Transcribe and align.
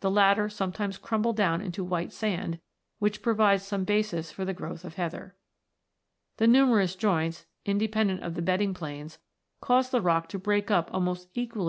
The 0.00 0.10
latter 0.10 0.48
sometimes 0.48 0.98
crumble 0.98 1.32
down 1.32 1.60
into 1.60 1.84
white 1.84 2.12
sand, 2.12 2.58
which 2.98 3.22
provides 3.22 3.62
some 3.62 3.84
basis 3.84 4.32
for 4.32 4.44
the 4.44 4.52
growth 4.52 4.84
of 4.84 4.94
heather. 4.94 5.36
Ill 6.38 6.38
THE 6.38 6.44
SANDSTONES 6.46 6.62
77 6.66 6.66
The 6.66 6.66
numerous 6.66 6.94
joints, 6.96 7.46
independent 7.64 8.22
of 8.24 8.34
the 8.34 8.42
bedding 8.42 8.74
planes, 8.74 9.18
cause 9.60 9.90
the 9.90 10.00
rock 10.00 10.28
to 10.30 10.40
break 10.40 10.72
up 10.72 10.92
almost 10.92 11.28
equally 11.34 11.66
on 11.66 11.68